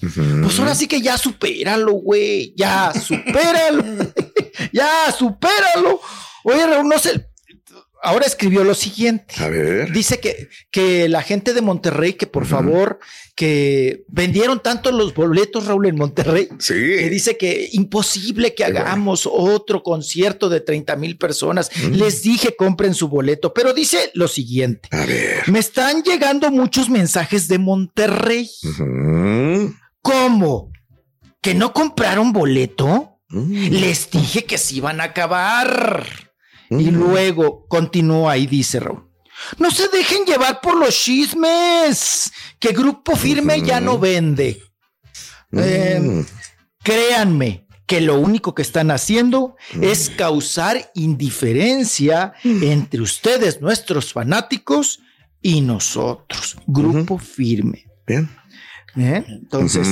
Pues 0.43 0.59
ahora 0.59 0.75
sí 0.75 0.87
que 0.87 1.01
ya 1.01 1.17
supéralo, 1.17 1.93
güey. 1.93 2.53
Ya, 2.57 2.91
supéralo. 2.93 3.83
ya, 4.73 4.89
supéralo. 5.17 6.01
Oye, 6.43 6.67
Raúl, 6.67 6.89
no 6.89 6.99
sé. 6.99 7.30
Ahora 8.03 8.25
escribió 8.25 8.63
lo 8.63 8.73
siguiente. 8.73 9.35
A 9.37 9.47
ver. 9.47 9.91
Dice 9.91 10.19
que, 10.19 10.49
que 10.71 11.07
la 11.07 11.21
gente 11.21 11.53
de 11.53 11.61
Monterrey, 11.61 12.13
que 12.13 12.25
por 12.25 12.47
favor, 12.47 12.99
que 13.35 14.05
vendieron 14.07 14.61
tanto 14.63 14.91
los 14.91 15.13
boletos, 15.13 15.67
Raúl, 15.67 15.85
en 15.85 15.97
Monterrey, 15.97 16.49
Sí. 16.57 16.73
que 16.73 17.09
dice 17.11 17.37
que 17.37 17.69
imposible 17.73 18.55
que 18.55 18.65
hagamos 18.65 19.29
otro 19.31 19.83
concierto 19.83 20.49
de 20.49 20.61
30 20.61 20.95
mil 20.95 21.17
personas. 21.17 21.69
Les 21.91 22.23
dije 22.23 22.55
compren 22.55 22.95
su 22.95 23.07
boleto, 23.07 23.53
pero 23.53 23.71
dice 23.73 24.09
lo 24.15 24.27
siguiente. 24.27 24.89
A 24.91 25.05
ver. 25.05 25.47
Me 25.47 25.59
están 25.59 26.01
llegando 26.01 26.49
muchos 26.49 26.89
mensajes 26.89 27.47
de 27.47 27.59
Monterrey. 27.59 28.49
¿Cómo? 30.01 30.71
¿Que 31.41 31.53
no 31.53 31.73
compraron 31.73 32.33
boleto? 32.33 33.19
Les 33.29 34.09
dije 34.09 34.43
que 34.45 34.57
se 34.57 34.75
iban 34.75 34.99
a 35.01 35.05
acabar. 35.05 36.30
Y 36.71 36.89
luego 36.91 37.65
continúa 37.67 38.37
y 38.37 38.47
dice 38.47 38.79
Raúl. 38.79 39.07
No 39.57 39.69
se 39.71 39.87
dejen 39.89 40.23
llevar 40.25 40.61
por 40.61 40.77
los 40.77 40.95
chismes, 40.95 42.31
que 42.59 42.71
Grupo 42.73 43.15
Firme 43.15 43.61
ya 43.61 43.79
no 43.81 43.97
vende. 43.99 44.61
Eh, 45.51 45.99
Mm. 46.01 46.25
créanme 46.83 47.67
que 47.85 47.99
lo 48.01 48.19
único 48.19 48.55
que 48.55 48.61
están 48.61 48.89
haciendo 48.91 49.55
es 49.81 50.09
causar 50.11 50.91
indiferencia 50.95 52.33
entre 52.43 53.01
ustedes, 53.01 53.61
nuestros 53.61 54.13
fanáticos, 54.13 54.99
y 55.41 55.61
nosotros, 55.61 56.55
Grupo 56.67 57.17
Firme. 57.17 57.85
Bien. 58.07 58.29
¿Eh? 58.95 59.23
Entonces, 59.27 59.87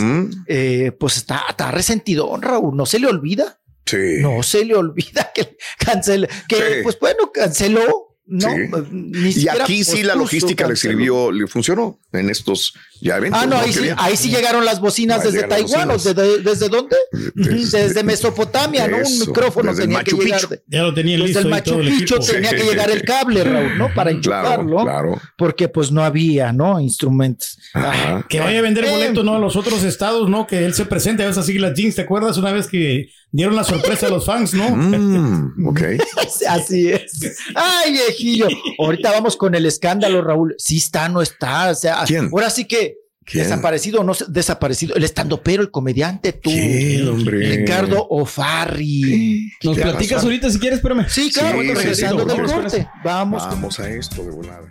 eh, 0.47 0.91
pues 0.99 1.17
está, 1.17 1.43
está 1.49 1.71
resentido, 1.71 2.37
Raúl, 2.39 2.75
no 2.77 2.85
se 2.85 2.99
le 2.99 3.07
olvida. 3.07 3.59
Sí. 3.89 4.21
No 4.21 4.43
se 4.43 4.65
le 4.65 4.75
olvida 4.75 5.31
que 5.33 5.57
cancele, 5.77 6.27
que 6.47 6.55
Sí. 6.55 6.63
pues 6.83 6.99
bueno, 6.99 7.31
canceló, 7.33 8.05
¿no? 8.31 8.49
Sí. 8.53 8.57
Ni 8.91 9.29
Y 9.31 9.47
aquí 9.47 9.83
sí 9.83 10.03
la 10.03 10.13
logística 10.15 10.65
le 10.65 10.69
canceló. 10.73 10.91
sirvió, 10.91 11.31
le 11.31 11.47
funcionó 11.47 11.99
en 12.13 12.29
estos 12.29 12.73
ya 13.01 13.17
eventos. 13.17 13.39
Ah, 13.41 13.45
no, 13.47 13.57
ahí 13.57 13.73
sí, 13.73 13.89
ahí 13.97 14.15
sí 14.17 14.29
llegaron 14.29 14.65
las 14.65 14.79
bocinas 14.79 15.25
Ahí 15.25 15.31
desde 15.31 15.47
Taiwán, 15.47 15.89
o 15.89 15.93
bocinas. 15.93 16.15
desde, 16.15 16.41
¿desde 16.43 16.69
dónde? 16.69 16.95
Desde, 17.33 18.03
Mesopotamia, 18.03 18.87
¿no? 18.87 18.97
Un 18.97 19.19
micrófono 19.19 19.71
desde 19.71 19.83
el 19.83 19.89
tenía 19.89 20.03
que 20.03 20.15
llegar. 20.15 20.47
De- 20.47 20.61
Ya 20.67 20.83
lo 20.83 20.91
desde 20.91 21.25
listo 21.25 21.39
el 21.39 21.53
ahí 21.53 21.61
todo 21.63 21.77
Machu 21.77 21.89
el 21.89 21.97
Picchu 21.97 22.19
tenía 22.19 22.49
que 22.51 22.63
llegar 22.63 22.91
el 22.91 23.01
cable, 23.03 23.43
Raúl, 23.43 23.77
¿no? 23.79 23.93
Para 23.95 24.11
enchufarlo. 24.11 24.75
Claro, 24.81 24.83
claro. 24.83 25.21
Porque 25.37 25.67
pues 25.69 25.91
no 25.91 26.03
había, 26.03 26.51
¿no? 26.53 26.79
Instrumentos. 26.79 27.57
Ajá. 27.73 28.25
Que 28.29 28.39
vaya 28.41 28.59
a 28.59 28.61
vender 28.61 28.85
Eh. 28.85 28.91
boletos, 28.91 29.25
¿no? 29.25 29.35
A 29.35 29.39
los 29.39 29.55
otros 29.55 29.81
estados, 29.83 30.29
¿no? 30.29 30.45
Que 30.45 30.65
él 30.65 30.73
se 30.75 30.85
presente 30.85 31.23
a 31.23 31.27
veces 31.27 31.39
así 31.43 31.57
las 31.57 31.73
jeans. 31.73 31.95
¿Te 31.95 32.01
acuerdas 32.01 32.37
una 32.37 32.51
vez 32.51 32.67
que 32.67 33.09
dieron 33.31 33.55
la 33.55 33.63
sorpresa 33.63 34.07
a 34.07 34.09
los 34.09 34.25
fans, 34.25 34.53
no? 34.53 34.69
Mm, 34.69 35.67
ok. 35.67 35.81
Así 36.49 36.89
es. 36.89 37.37
Ay, 37.55 37.91
viejillo. 37.91 38.47
Ahorita 38.79 39.11
vamos 39.11 39.35
con 39.37 39.55
el 39.55 39.65
escándalo, 39.65 40.21
Raúl. 40.21 40.55
Sí 40.57 40.77
está, 40.77 41.09
no 41.09 41.21
está. 41.21 41.69
O 41.69 41.75
sea, 41.75 42.03
¿Quién? 42.05 42.29
ahora 42.31 42.49
sí 42.49 42.65
que 42.65 42.95
¿Quién? 43.25 43.43
desaparecido 43.43 44.01
o 44.01 44.03
no 44.03 44.13
desaparecido. 44.27 44.95
El 44.95 45.03
estandopero, 45.03 45.61
el 45.61 45.71
comediante, 45.71 46.33
tú. 46.33 46.49
¿Quién, 46.49 47.07
hombre? 47.07 47.57
Ricardo 47.57 48.07
O'Farri. 48.09 49.51
Nos 49.63 49.75
¿Qué 49.77 49.83
platicas 49.83 50.23
ahorita 50.23 50.49
si 50.49 50.59
quieres, 50.59 50.77
espérame. 50.79 51.05
Sí, 51.07 51.31
claro, 51.31 51.49
Sí, 51.49 51.55
ahorita 51.57 51.75
sí, 51.75 51.81
regresando 51.81 52.23
sí, 52.23 52.27
del 52.29 52.37
vamos. 52.37 52.51
corte. 52.53 52.87
Vamos. 53.03 53.43
Vamos 53.45 53.79
a 53.79 53.89
esto 53.89 54.23
de 54.23 54.31
volada. 54.31 54.69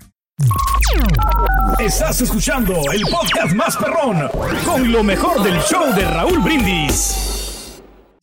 Estás 1.81 2.21
escuchando 2.21 2.81
el 2.93 3.03
podcast 3.03 3.55
más 3.55 3.77
perrón 3.77 4.29
con 4.65 4.91
lo 4.91 5.03
mejor 5.03 5.43
del 5.43 5.59
show 5.63 5.93
de 5.95 6.05
Raúl 6.05 6.39
Brindis. 6.41 7.38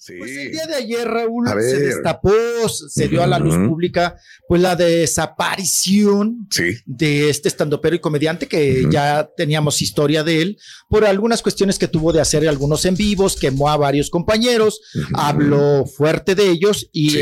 Sí. 0.06 0.14
Pues 0.20 0.38
el 0.38 0.52
día 0.52 0.68
de 0.68 0.76
ayer, 0.76 1.08
Raúl, 1.08 1.48
se 1.48 1.80
destapó, 1.80 2.32
se 2.70 3.08
dio 3.08 3.24
a 3.24 3.28
la 3.28 3.40
luz 3.40 3.56
pública, 3.68 4.16
pues 4.48 4.62
la 4.62 4.76
desaparición 4.76 6.48
Sí. 6.52 6.76
de 6.86 7.30
este 7.30 7.48
estandopero 7.48 7.96
y 7.96 8.00
comediante 8.00 8.48
que 8.48 8.86
ya 8.92 9.28
teníamos 9.36 9.82
historia 9.82 10.24
de 10.24 10.42
él 10.44 10.58
por 10.90 11.06
algunas 11.06 11.42
cuestiones 11.42 11.80
que 11.80 11.88
tuvo 11.88 12.14
de 12.14 12.22
hacer 12.22 12.48
algunos 12.48 12.86
en 12.86 12.96
vivos, 12.96 13.36
quemó 13.36 13.70
a 13.70 13.78
varios 13.78 14.10
compañeros, 14.12 14.80
habló 15.14 15.86
fuerte 15.88 16.36
de 16.36 16.50
ellos 16.52 16.88
y, 16.92 17.10
Sí. 17.10 17.20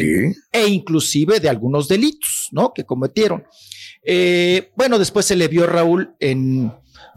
e 0.51 0.67
inclusive 0.67 1.39
de 1.39 1.47
algunos 1.49 1.87
delitos, 1.87 2.49
¿no? 2.51 2.73
Que 2.73 2.83
cometieron. 2.83 3.45
Eh, 4.05 4.71
bueno, 4.75 4.99
después 4.99 5.25
se 5.25 5.37
le 5.37 5.47
vio 5.47 5.65
Raúl 5.67 6.13
en, 6.19 6.73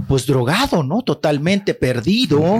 pues 0.08 0.26
drogado, 0.26 0.82
¿no? 0.82 1.02
Totalmente 1.02 1.74
perdido 1.74 2.58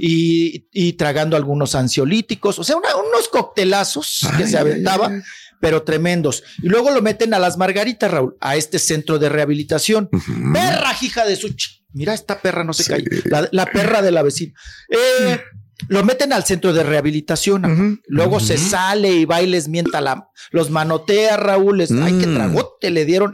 y, 0.00 0.68
y 0.72 0.92
tragando 0.94 1.36
algunos 1.36 1.74
ansiolíticos, 1.74 2.58
o 2.58 2.64
sea, 2.64 2.76
una- 2.76 2.94
unos 2.96 3.28
coctelazos 3.28 4.26
que 4.36 4.46
se 4.46 4.56
aventaba, 4.58 5.08
ay. 5.08 5.20
pero 5.60 5.82
tremendos. 5.82 6.42
Y 6.62 6.68
luego 6.68 6.90
lo 6.90 7.02
meten 7.02 7.34
a 7.34 7.38
las 7.38 7.56
margaritas, 7.56 8.10
Raúl, 8.10 8.36
a 8.40 8.56
este 8.56 8.78
centro 8.78 9.18
de 9.18 9.28
rehabilitación. 9.28 10.08
Perra, 10.52 10.92
hija 11.00 11.24
de 11.24 11.36
su... 11.36 11.54
Mira, 11.92 12.14
esta 12.14 12.40
perra 12.40 12.62
no 12.62 12.72
se 12.72 12.84
Sí. 12.84 12.90
cae. 12.90 13.04
La, 13.24 13.48
la 13.52 13.66
perra 13.66 14.02
de 14.02 14.10
la 14.12 14.22
vecina. 14.22 14.52
Eh, 14.90 15.40
lo 15.88 16.02
meten 16.04 16.32
al 16.32 16.44
centro 16.44 16.72
de 16.72 16.82
rehabilitación. 16.82 18.00
Luego 18.06 18.40
se 18.40 18.56
sale 18.58 19.12
y 19.12 19.24
va 19.26 19.42
y 19.42 19.46
les 19.46 19.68
mienta 19.68 20.00
la, 20.00 20.28
los 20.50 20.70
manotea, 20.70 21.36
Raúl. 21.36 21.78
Les, 21.78 21.90
Ay, 21.90 22.18
qué 22.18 22.26
Mm. 22.26 22.34
tragote 22.34 22.90
le 22.90 23.04
dieron. 23.04 23.32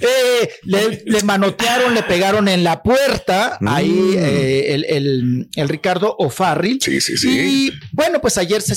Eh, 0.00 0.50
le, 0.62 1.02
le 1.04 1.22
manotearon, 1.22 1.94
le 1.94 2.02
pegaron 2.02 2.48
en 2.48 2.64
la 2.64 2.82
puerta. 2.82 3.58
Ahí 3.66 3.88
Mm. 3.90 4.14
eh, 4.18 4.74
el, 4.74 4.84
el- 4.84 5.48
el 5.54 5.68
Ricardo 5.68 6.14
O'Farrill. 6.18 6.78
Sí, 6.80 7.00
sí, 7.00 7.16
sí. 7.16 7.28
Y 7.30 7.72
bueno, 7.92 8.20
pues 8.20 8.38
ayer 8.38 8.62
se, 8.62 8.74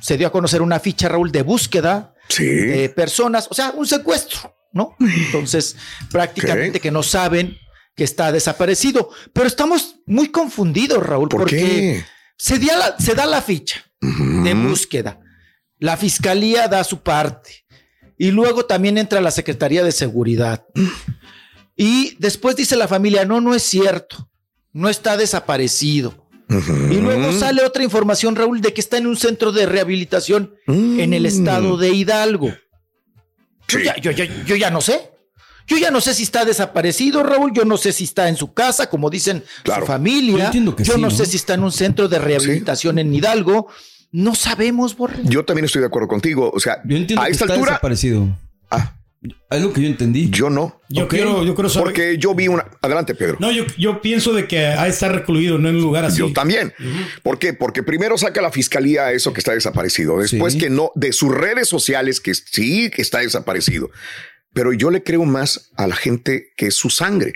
se 0.00 0.16
dio 0.16 0.26
a 0.26 0.32
conocer 0.32 0.62
una 0.62 0.80
ficha, 0.80 1.08
Raúl, 1.08 1.32
de 1.32 1.42
búsqueda 1.42 2.14
Sí. 2.28 2.44
de 2.44 2.88
personas, 2.88 3.46
o 3.50 3.54
sea, 3.54 3.70
un 3.70 3.86
secuestro, 3.86 4.54
¿no? 4.72 4.96
Entonces, 5.00 5.76
prácticamente 6.10 6.80
que 6.80 6.90
no 6.90 7.02
saben 7.02 7.56
que 7.94 8.04
está 8.04 8.32
desaparecido. 8.32 9.10
Pero 9.32 9.46
estamos 9.46 9.96
muy 10.06 10.28
confundidos, 10.28 11.04
Raúl, 11.06 11.28
¿Por 11.28 11.42
porque 11.42 11.56
qué? 11.56 12.04
Se, 12.36 12.58
da 12.58 12.76
la, 12.76 12.96
se 12.98 13.14
da 13.14 13.26
la 13.26 13.40
ficha 13.42 13.84
de 14.00 14.54
búsqueda. 14.54 15.20
La 15.78 15.96
fiscalía 15.96 16.68
da 16.68 16.84
su 16.84 17.02
parte. 17.02 17.65
Y 18.18 18.30
luego 18.30 18.64
también 18.64 18.98
entra 18.98 19.20
la 19.20 19.30
Secretaría 19.30 19.84
de 19.84 19.92
Seguridad. 19.92 20.64
Y 21.78 22.16
después 22.18 22.56
dice 22.56 22.74
la 22.74 22.88
familia, 22.88 23.26
no, 23.26 23.42
no 23.42 23.54
es 23.54 23.62
cierto. 23.62 24.30
No 24.72 24.88
está 24.88 25.18
desaparecido. 25.18 26.26
Y 26.48 26.94
luego 26.94 27.32
sale 27.32 27.62
otra 27.64 27.84
información, 27.84 28.34
Raúl, 28.34 28.62
de 28.62 28.72
que 28.72 28.80
está 28.80 28.96
en 28.96 29.06
un 29.06 29.16
centro 29.16 29.52
de 29.52 29.66
rehabilitación 29.66 30.54
en 30.66 31.12
el 31.12 31.26
estado 31.26 31.76
de 31.76 31.90
Hidalgo. 31.90 32.54
Yo, 33.68 33.78
Mm. 33.78 33.82
Ya, 33.82 33.96
yo, 34.00 34.10
ya- 34.12 34.44
yo 34.46 34.56
ya 34.56 34.70
no 34.70 34.80
sé. 34.80 35.10
Yo 35.66 35.76
ya 35.76 35.90
no 35.90 36.00
sé 36.00 36.14
si 36.14 36.22
está 36.22 36.44
desaparecido, 36.46 37.22
Raúl, 37.24 37.52
yo 37.52 37.64
no 37.66 37.76
sé 37.76 37.92
si 37.92 38.04
está 38.04 38.28
en 38.28 38.36
su 38.36 38.54
casa, 38.54 38.88
como 38.88 39.10
dicen 39.10 39.44
su 39.64 39.84
familia. 39.86 40.38
Yo 40.38 40.44
entiendo 40.46 40.76
que 40.76 40.84
yo 40.84 40.94
sí, 40.94 41.00
no, 41.00 41.08
¿no? 41.10 41.14
sé 41.14 41.26
si 41.26 41.36
está 41.36 41.54
en 41.54 41.64
un 41.64 41.72
centro 41.72 42.08
de 42.08 42.18
rehabilitación 42.20 42.98
en 43.00 43.12
Hidalgo. 43.12 43.66
No 44.12 44.34
sabemos, 44.34 44.96
Borre. 44.96 45.16
Yo 45.24 45.44
también 45.44 45.64
estoy 45.66 45.80
de 45.80 45.86
acuerdo 45.88 46.08
contigo. 46.08 46.50
O 46.54 46.60
sea, 46.60 46.80
Yo 46.84 46.96
entiendo 46.96 47.22
a 47.22 47.26
que 47.26 47.32
esta 47.32 47.44
está 47.44 47.54
altura. 47.54 47.72
desaparecido. 47.72 48.36
Es 49.50 49.60
lo 49.60 49.72
que 49.72 49.80
yo 49.82 49.88
entendí. 49.88 50.30
Yo 50.30 50.50
no. 50.50 50.80
Yo 50.88 51.04
Ok. 51.04 51.10
quiero- 51.10 51.42
yo 51.44 51.54
quiero 51.56 51.68
saber- 51.68 51.84
Porque 51.86 52.16
yo 52.18 52.34
vi 52.34 52.46
una. 52.46 52.64
Adelante, 52.80 53.14
Pedro. 53.14 53.38
No, 53.40 53.50
yo, 53.50 53.64
yo 53.76 54.00
pienso 54.00 54.32
de 54.32 54.46
que 54.46 54.66
ha 54.66 54.84
de 54.84 54.90
estar 54.90 55.12
recluido, 55.12 55.58
no 55.58 55.68
en 55.68 55.76
un 55.76 55.80
lugar 55.82 56.04
así. 56.04 56.18
Yo 56.18 56.32
también. 56.32 56.72
¿Por 57.24 57.38
qué? 57.38 57.52
Porque 57.52 57.82
primero 57.82 58.16
saca 58.18 58.40
la 58.40 58.52
fiscalía 58.52 59.10
eso 59.12 59.32
que 59.32 59.40
está 59.40 59.52
desaparecido. 59.52 60.18
Después 60.18 60.52
Sí. 60.52 60.58
que 60.60 60.70
no, 60.70 60.92
de 60.94 61.12
sus 61.12 61.32
redes 61.34 61.66
sociales 61.68 62.20
que 62.20 62.34
sí 62.34 62.88
que 62.90 63.02
está 63.02 63.18
desaparecido. 63.18 63.90
Pero 64.52 64.72
yo 64.72 64.90
le 64.92 65.02
creo 65.02 65.24
más 65.24 65.70
a 65.76 65.88
la 65.88 65.96
gente 65.96 66.48
que 66.56 66.66
es 66.68 66.74
su 66.76 66.88
sangre, 66.90 67.32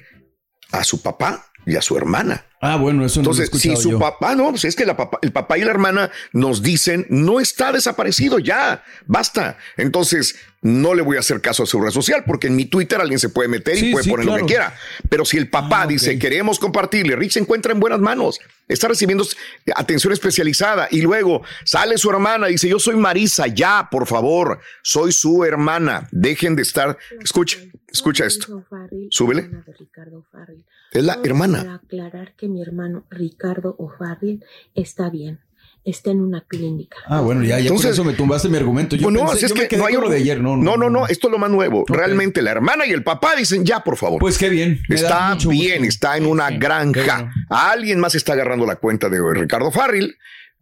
a 0.70 0.84
su 0.84 1.02
papá 1.02 1.46
y 1.66 1.74
a 1.74 1.82
su 1.82 1.96
hermana. 1.96 2.46
Ah, 2.62 2.76
bueno, 2.76 3.06
eso 3.06 3.20
no 3.22 3.24
lo 3.24 3.30
he 3.38 3.42
Entonces, 3.44 3.62
si 3.62 3.74
su 3.76 3.92
yo. 3.92 3.98
papá, 3.98 4.34
no, 4.34 4.50
pues 4.50 4.66
es 4.66 4.76
que 4.76 4.84
la 4.84 4.94
papá- 4.96 5.18
el 5.22 5.32
papá 5.32 5.56
y 5.56 5.62
la 5.64 5.70
hermana 5.70 6.10
nos 6.32 6.62
dicen, 6.62 7.06
no 7.08 7.40
está 7.40 7.72
desaparecido, 7.72 8.38
ya, 8.38 8.84
basta. 9.06 9.56
Entonces, 9.78 10.36
no 10.60 10.94
le 10.94 11.00
voy 11.00 11.16
a 11.16 11.20
hacer 11.20 11.40
caso 11.40 11.62
a 11.62 11.66
su 11.66 11.80
red 11.80 11.90
social, 11.90 12.22
porque 12.26 12.48
en 12.48 12.56
mi 12.56 12.66
Twitter 12.66 13.00
alguien 13.00 13.18
se 13.18 13.30
puede 13.30 13.48
meter 13.48 13.78
y 13.78 13.92
puede 13.92 14.04
sí, 14.04 14.10
poner 14.10 14.26
lo 14.26 14.36
que 14.36 14.44
quiera. 14.44 14.74
Pero 15.08 15.24
si 15.24 15.38
el 15.38 15.48
papá 15.48 15.86
dice, 15.86 16.18
queremos 16.18 16.58
compartirle, 16.58 17.16
Rick 17.16 17.30
se 17.30 17.38
encuentra 17.38 17.72
en 17.72 17.80
buenas 17.80 18.00
manos, 18.00 18.38
está 18.68 18.88
recibiendo 18.88 19.24
atención 19.74 20.12
especializada 20.12 20.86
y 20.90 21.00
luego 21.00 21.40
sale 21.64 21.96
su 21.96 22.10
hermana 22.10 22.50
y 22.50 22.52
dice, 22.52 22.68
yo 22.68 22.78
soy 22.78 22.96
Marisa, 22.96 23.46
ya, 23.46 23.88
por 23.90 24.06
favor, 24.06 24.60
soy 24.82 25.12
su 25.12 25.44
hermana, 25.46 26.08
dejen 26.12 26.56
de 26.56 26.62
estar, 26.62 26.98
escucha, 27.22 27.56
escucha 27.92 28.26
esto, 28.26 28.64
súbele. 29.10 29.50
Es 30.92 31.04
la 31.04 31.14
Solo 31.14 31.24
hermana. 31.26 31.58
Para 31.58 31.74
aclarar 31.74 32.34
que 32.36 32.48
mi 32.48 32.62
hermano 32.62 33.04
Ricardo 33.10 33.76
O'Farrill 33.78 34.44
está 34.74 35.10
bien, 35.10 35.40
está 35.84 36.10
en 36.10 36.20
una 36.20 36.42
clínica. 36.42 36.96
Ah, 37.06 37.20
bueno, 37.20 37.42
ya, 37.42 37.50
ya 37.58 37.62
Entonces- 37.62 37.86
por 37.86 37.92
eso 37.92 38.04
me 38.04 38.12
tumbaste 38.14 38.48
mi 38.48 38.56
argumento. 38.56 38.96
Yo, 38.96 39.04
Bueno, 39.04 39.20
pensé- 39.20 39.32
así 39.36 39.44
es 39.46 39.50
yo 39.50 39.54
me 39.56 39.60
que 39.62 39.68
quedé 39.68 39.78
no 39.80 39.86
hay 39.86 39.94
lo 39.94 40.08
de 40.08 40.16
ayer, 40.16 40.40
no, 40.40 40.56
no, 40.56 40.76
no, 40.76 40.90
no, 40.90 41.06
esto 41.06 41.28
es 41.28 41.32
lo 41.32 41.38
más 41.38 41.50
nuevo. 41.50 41.84
Realmente 41.88 42.42
la 42.42 42.50
hermana 42.50 42.86
y 42.86 42.90
el 42.90 43.02
papá 43.02 43.34
dicen 43.36 43.64
ya, 43.64 43.82
por 43.84 43.96
favor. 43.96 44.18
Pues 44.20 44.36
qué 44.38 44.48
bien. 44.48 44.80
Está 44.88 45.36
bien, 45.48 45.78
gusto. 45.78 45.88
está 45.88 46.16
en 46.16 46.26
una 46.26 46.50
granja. 46.50 47.30
Alguien 47.48 48.00
más 48.00 48.14
está 48.14 48.32
agarrando 48.34 48.66
la 48.66 48.76
cuenta 48.76 49.08
de 49.08 49.18
Ricardo 49.34 49.70
Farril 49.70 50.16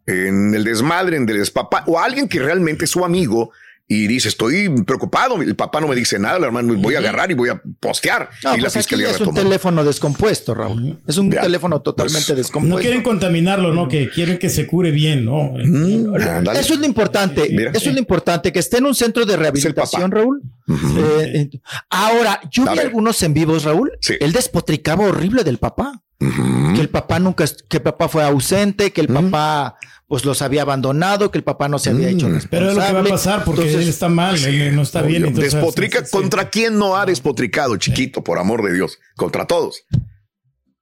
en 0.05 0.53
el 0.55 0.63
desmadre, 0.63 1.17
en 1.17 1.29
el 1.29 1.37
despapá, 1.37 1.83
o 1.87 1.99
alguien 1.99 2.27
que 2.27 2.39
realmente 2.39 2.85
es 2.85 2.91
su 2.91 3.05
amigo 3.05 3.51
y 3.91 4.05
dice, 4.05 4.27
estoy 4.29 4.69
preocupado, 4.83 5.41
el 5.41 5.55
papá 5.55 5.81
no 5.81 5.87
me 5.87 5.95
dice 5.95 6.19
nada, 6.19 6.37
la 6.37 6.45
hermana 6.45 6.71
voy 6.77 6.93
a 6.93 6.99
agarrar 6.99 7.31
y 7.31 7.33
voy 7.33 7.49
a 7.49 7.59
postear. 7.79 8.29
No, 8.43 8.53
y 8.53 8.57
la 8.57 8.61
pues 8.65 8.75
aquí 8.75 8.83
fiscalía 8.83 9.09
es 9.09 9.19
un 9.19 9.33
teléfono 9.33 9.83
descompuesto, 9.83 10.53
Raúl. 10.53 10.99
Es 11.07 11.17
un 11.17 11.31
Ya. 11.31 11.41
teléfono 11.41 11.81
totalmente 11.81 12.27
Pues, 12.27 12.37
descompuesto. 12.37 12.77
No 12.77 12.81
quieren 12.81 13.01
contaminarlo, 13.01 13.73
¿no? 13.73 13.87
Que 13.87 14.07
quieren 14.11 14.37
que 14.37 14.49
se 14.49 14.67
cure 14.67 14.91
bien, 14.91 15.25
¿no? 15.25 15.53
Mm. 15.55 16.15
Eso 16.55 16.73
es 16.75 16.79
lo 16.79 16.85
importante. 16.85 17.51
Eso 17.73 17.89
es 17.89 17.93
lo 17.93 17.99
importante, 17.99 18.53
que 18.53 18.59
esté 18.59 18.77
en 18.77 18.85
un 18.85 18.93
centro 18.93 19.25
de 19.25 19.35
rehabilitación, 19.35 20.11
Raúl. 20.11 20.43
Eh, 20.67 21.49
eh, 21.51 21.59
ahora, 21.89 22.41
yo 22.51 22.67
A 22.67 22.73
vi 22.73 22.77
ver. 22.77 22.85
algunos 22.87 23.23
en 23.23 23.33
vivos, 23.33 23.63
Raúl. 23.63 23.91
Él 24.19 24.31
despotricaba 24.33 25.05
horrible 25.05 25.43
del 25.43 25.57
papá. 25.57 26.03
Que 26.19 26.81
el 26.81 26.89
papá 26.89 27.17
nunca, 27.19 27.45
que 27.69 27.77
el 27.77 27.83
papá 27.83 28.07
fue 28.09 28.23
ausente, 28.23 28.91
que 28.91 29.01
el 29.01 29.07
papá 29.07 29.77
pues 30.09 30.25
los 30.25 30.41
había 30.41 30.63
abandonado, 30.63 31.31
que 31.31 31.37
el 31.37 31.43
papá 31.45 31.69
no 31.69 31.79
se 31.79 31.91
había 31.91 32.09
hecho 32.09 32.27
responsable. 32.27 32.49
Pero 32.49 32.69
es 32.71 32.75
lo 32.75 32.81
que 32.85 32.93
va 32.93 32.99
a 32.99 33.03
pasar 33.03 33.43
porque 33.45 33.61
Entonces, 33.61 33.83
él 33.83 33.89
está 33.89 34.09
mal, 34.09 34.43
él 34.43 34.75
no 34.75 34.81
está 34.81 35.01
bien. 35.03 35.23
Entonces, 35.23 35.53
Despotrica 35.53 36.03
contra 36.09 36.49
quién 36.49 36.77
no 36.77 36.97
ha 36.97 37.05
despotricado, 37.05 37.77
chiquito, 37.77 38.23
por 38.23 38.39
amor 38.39 38.63
de 38.63 38.73
Dios. 38.73 38.97
Contra 39.15 39.45
todos. 39.45 39.83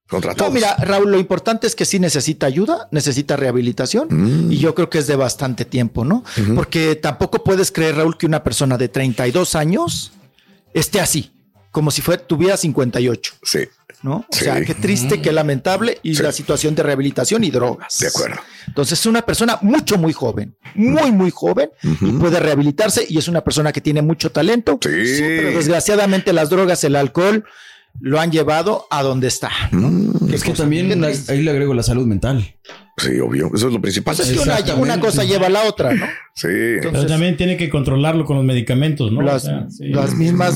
Contra 0.08 0.32
No, 0.32 0.38
todos. 0.38 0.54
mira, 0.54 0.76
Raúl, 0.78 1.12
lo 1.12 1.20
importante 1.20 1.68
es 1.68 1.76
que 1.76 1.84
sí 1.84 2.00
necesita 2.00 2.46
ayuda, 2.46 2.88
necesita 2.92 3.36
rehabilitación 3.36 4.08
Mm. 4.10 4.52
y 4.54 4.58
yo 4.60 4.74
creo 4.74 4.90
que 4.90 5.00
es 5.00 5.08
de 5.08 5.18
bastante 5.18 5.66
tiempo, 5.66 6.06
¿no? 6.06 6.24
Porque 6.56 6.96
tampoco 6.96 7.44
puedes 7.44 7.74
creer, 7.74 7.98
Raúl, 7.98 8.18
que 8.18 8.26
una 8.26 8.42
persona 8.42 8.78
de 8.78 8.88
32 8.88 9.56
años 9.56 10.14
esté 10.74 11.02
así, 11.02 11.34
como 11.72 11.92
si 11.92 12.02
fuera, 12.02 12.24
tuviera 12.26 12.56
58. 12.56 13.34
Sí. 13.44 13.60
¿No? 14.08 14.18
O 14.20 14.26
Sí. 14.32 14.46
sea, 14.46 14.64
qué 14.64 14.74
triste, 14.74 15.22
qué 15.22 15.34
lamentable 15.34 15.98
y 16.02 16.16
Sí. 16.16 16.24
la 16.24 16.32
situación 16.32 16.76
de 16.76 16.84
rehabilitación 16.84 17.44
y 17.44 17.52
drogas. 17.52 18.00
De 18.00 18.08
acuerdo. 18.08 18.38
Entonces 18.68 19.00
es 19.00 19.06
una 19.06 19.22
persona 19.24 19.58
mucho, 19.62 19.98
muy 19.98 20.14
joven, 20.14 20.56
muy, 20.76 21.12
muy 21.12 21.30
joven 21.30 21.70
y 21.84 22.12
puede 22.14 22.40
rehabilitarse 22.40 23.06
y 23.10 23.18
es 23.18 23.28
una 23.28 23.44
persona 23.44 23.74
que 23.74 23.82
tiene 23.82 24.02
mucho 24.02 24.32
talento. 24.32 24.80
Sí. 24.82 24.90
pero 25.20 25.50
desgraciadamente 25.52 26.32
las 26.32 26.50
drogas, 26.50 26.84
el 26.86 26.96
alcohol 26.96 27.44
lo 28.00 28.20
han 28.22 28.32
llevado 28.32 28.86
a 28.92 29.02
donde 29.04 29.28
está. 29.28 29.50
Mm. 29.72 30.32
Es 30.34 30.44
que 30.44 30.52
también 30.54 31.02
la- 31.02 31.08
ahí 31.08 31.42
le 31.42 31.52
agrego 31.52 31.74
la 31.74 31.84
salud 31.84 32.06
mental. 32.06 32.56
Sí, 32.98 33.20
obvio. 33.20 33.52
Eso 33.54 33.68
es 33.68 33.74
lo 33.74 33.82
principal. 33.82 34.16
Pues 34.16 34.30
es 34.30 34.38
que 34.38 34.44
una, 34.44 34.58
una 34.76 35.00
cosa 35.00 35.24
lleva 35.24 35.48
a 35.48 35.50
la 35.50 35.64
otra, 35.64 35.94
¿no? 35.94 36.06
Sí. 36.34 36.48
Pero 36.82 37.06
también 37.06 37.36
tiene 37.36 37.58
que 37.58 37.70
controlarlo 37.70 38.24
con 38.26 38.38
los 38.38 38.46
medicamentos, 38.46 39.12
¿no? 39.12 39.22
Las, 39.22 39.44
O 39.44 39.48
sea, 39.48 39.66
sí. 39.70 39.88
las 39.90 40.14
mismas 40.16 40.56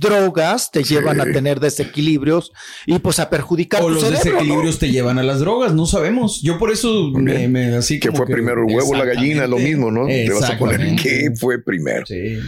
drogas 0.00 0.70
te 0.70 0.82
llevan 0.84 1.20
a 1.20 1.24
tener 1.24 1.60
desequilibrios 1.60 2.52
y 2.86 2.98
pues 2.98 3.18
a 3.18 3.28
perjudicar 3.30 3.82
O 3.82 3.86
tu 3.88 3.94
los 3.94 4.02
cerebro, 4.02 4.18
¿no? 4.24 4.30
desequilibrios 4.34 4.78
te 4.78 4.90
llevan 4.90 5.18
a 5.18 5.22
las 5.22 5.40
drogas, 5.40 5.74
no 5.74 5.86
sabemos. 5.86 6.40
Yo 6.42 6.58
por 6.58 6.70
eso 6.70 7.10
me, 7.12 7.48
me- 7.48 7.76
así 7.76 7.98
Que 7.98 8.12
fue 8.12 8.26
primero 8.26 8.64
el 8.66 8.74
huevo 8.74 8.90
o 8.90 8.94
la 8.94 9.04
gallina, 9.04 9.46
lo 9.46 9.58
mismo, 9.58 9.90
¿no? 9.90 10.06
Te 10.06 10.30
vas 10.32 10.50
a 10.50 10.58
poner 10.58 10.96
qué 11.00 11.30
fue 11.38 11.62
primero. 11.62 12.06
Sí. 12.06 12.38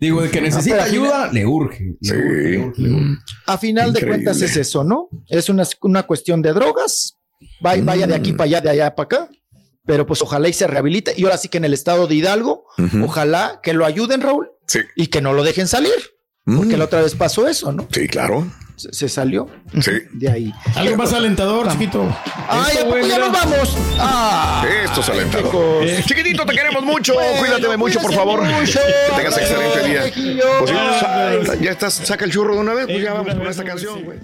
Digo, 0.00 0.22
de 0.22 0.30
que 0.30 0.40
necesita 0.40 0.84
ayuda, 0.84 1.32
le 1.32 1.44
urge. 1.44 1.96
Le 2.00 2.16
urge, 2.16 2.48
le 2.50 2.58
urge, 2.58 2.82
le 2.82 2.90
urge. 2.94 3.18
A 3.46 3.58
final 3.58 3.92
de 3.92 4.06
cuentas 4.06 4.40
es 4.42 4.56
eso, 4.56 4.84
¿no? 4.84 5.08
Es 5.28 5.48
una, 5.48 5.64
una 5.82 6.04
cuestión 6.04 6.40
de 6.42 6.52
drogas. 6.52 7.16
Vaya, 7.60 7.82
vaya 7.84 8.06
de 8.06 8.14
Mm. 8.16 8.20
aquí 8.20 8.32
para 8.32 8.44
allá, 8.44 8.60
de 8.60 8.70
allá 8.70 8.94
para 8.94 9.04
acá. 9.06 9.30
Pero 9.86 10.06
pues 10.06 10.20
ojalá 10.22 10.48
y 10.48 10.52
se 10.52 10.66
rehabilite. 10.66 11.14
Y 11.16 11.24
ahora 11.24 11.38
sí 11.38 11.48
que 11.48 11.58
en 11.58 11.64
el 11.64 11.72
estado 11.74 12.06
de 12.06 12.14
Hidalgo, 12.14 12.64
ojalá 13.02 13.60
que 13.62 13.72
lo 13.72 13.86
ayuden, 13.86 14.20
Raúl, 14.20 14.50
Sí. 14.66 14.80
y 14.94 15.06
que 15.08 15.20
no 15.22 15.32
lo 15.32 15.42
dejen 15.42 15.66
salir. 15.66 15.92
Porque 16.56 16.76
Mm. 16.76 16.78
la 16.78 16.84
otra 16.86 17.02
vez 17.02 17.14
pasó 17.14 17.46
eso, 17.46 17.72
¿no? 17.72 17.86
Sí, 17.92 18.06
claro. 18.08 18.46
Se, 18.76 18.92
se 18.92 19.08
salió 19.08 19.48
Sí. 19.80 19.90
de 20.12 20.30
ahí. 20.30 20.54
Algo 20.76 20.96
más 20.96 21.12
alentador, 21.12 21.68
chiquito. 21.72 22.08
¡Ay, 22.48 22.70
Eso, 22.70 22.78
¿a 22.80 22.84
poco 22.84 22.96
güey, 22.98 23.08
ya 23.10 23.18
nos 23.18 23.32
vamos! 23.32 23.76
¡Ah! 23.98 24.64
Esto 24.84 25.00
es 25.00 25.08
alentador. 25.08 25.46
chicos. 25.84 26.06
Chiquitito, 26.06 26.46
te 26.46 26.52
queremos 26.54 26.82
mucho. 26.84 27.14
Bueno, 27.14 27.38
Cuídate 27.40 27.76
mucho, 27.76 28.00
por 28.00 28.14
favor. 28.14 28.42
mucho. 28.44 28.78
Que 29.10 29.16
tengas 29.16 29.36
excelente 29.36 29.88
día. 29.88 30.02
Pues 30.60 31.60
ya 31.60 31.70
estás, 31.72 31.94
saca 31.94 32.24
el 32.24 32.30
churro 32.30 32.54
de 32.54 32.60
una 32.60 32.72
vez. 32.74 32.86
Pues 32.86 33.02
ya 33.02 33.14
vamos 33.14 33.34
con 33.34 33.46
esta 33.48 33.64
canción, 33.64 34.04
güey. 34.04 34.18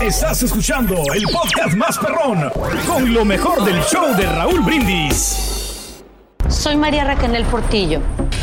Estás 0.00 0.42
escuchando 0.42 0.96
el 1.14 1.22
podcast 1.24 1.74
más 1.76 1.96
perrón 1.98 2.50
con 2.86 3.14
lo 3.14 3.24
mejor 3.24 3.64
del 3.64 3.80
show 3.84 4.14
de 4.16 4.26
Raúl 4.26 4.60
Brindis. 4.60 6.02
Soy 6.48 6.76
María 6.76 7.04
Raquel 7.04 7.44
Portillo. 7.44 8.00